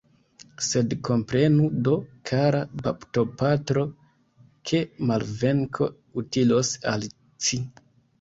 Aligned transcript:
Sed 0.67 0.93
komprenu 1.07 1.65
do, 1.87 1.91
kara 2.29 2.61
baptopatro, 2.87 3.83
ke 4.71 4.79
malvenko 5.11 5.91
utilos 6.23 6.73
al 6.95 7.07
ci. 7.49 7.61